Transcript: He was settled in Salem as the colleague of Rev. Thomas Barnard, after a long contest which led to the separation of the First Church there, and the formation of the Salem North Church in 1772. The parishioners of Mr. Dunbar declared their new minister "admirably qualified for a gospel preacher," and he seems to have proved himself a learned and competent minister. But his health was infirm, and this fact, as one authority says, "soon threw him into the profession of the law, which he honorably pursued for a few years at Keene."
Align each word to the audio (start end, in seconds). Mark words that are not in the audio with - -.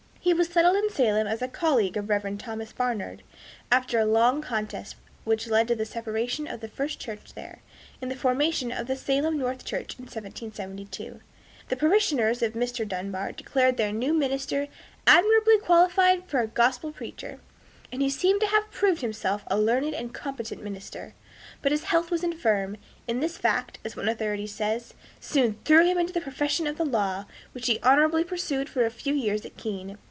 He 0.23 0.35
was 0.35 0.49
settled 0.49 0.75
in 0.75 0.89
Salem 0.91 1.25
as 1.25 1.39
the 1.39 1.47
colleague 1.47 1.97
of 1.97 2.07
Rev. 2.07 2.37
Thomas 2.37 2.71
Barnard, 2.71 3.23
after 3.71 3.97
a 3.97 4.05
long 4.05 4.39
contest 4.39 4.95
which 5.23 5.47
led 5.47 5.67
to 5.67 5.75
the 5.75 5.83
separation 5.83 6.47
of 6.47 6.59
the 6.59 6.67
First 6.67 6.99
Church 6.99 7.33
there, 7.33 7.63
and 8.01 8.09
the 8.09 8.15
formation 8.15 8.71
of 8.71 8.85
the 8.85 8.95
Salem 8.95 9.35
North 9.39 9.65
Church 9.65 9.97
in 9.97 10.03
1772. 10.05 11.19
The 11.69 11.75
parishioners 11.75 12.43
of 12.43 12.53
Mr. 12.53 12.87
Dunbar 12.87 13.31
declared 13.31 13.75
their 13.77 13.91
new 13.91 14.13
minister 14.13 14.67
"admirably 15.07 15.57
qualified 15.57 16.27
for 16.29 16.39
a 16.39 16.47
gospel 16.47 16.91
preacher," 16.91 17.39
and 17.91 18.03
he 18.03 18.09
seems 18.09 18.39
to 18.41 18.47
have 18.47 18.69
proved 18.69 19.01
himself 19.01 19.43
a 19.47 19.59
learned 19.59 19.95
and 19.95 20.13
competent 20.13 20.63
minister. 20.63 21.15
But 21.63 21.71
his 21.71 21.85
health 21.85 22.11
was 22.11 22.23
infirm, 22.23 22.77
and 23.07 23.23
this 23.23 23.39
fact, 23.39 23.79
as 23.83 23.95
one 23.95 24.07
authority 24.07 24.45
says, 24.47 24.93
"soon 25.19 25.57
threw 25.65 25.83
him 25.83 25.97
into 25.97 26.13
the 26.13 26.21
profession 26.21 26.67
of 26.67 26.77
the 26.77 26.85
law, 26.85 27.25
which 27.53 27.65
he 27.65 27.79
honorably 27.81 28.23
pursued 28.23 28.69
for 28.69 28.85
a 28.85 28.91
few 28.91 29.15
years 29.15 29.45
at 29.47 29.57
Keene." 29.57 29.97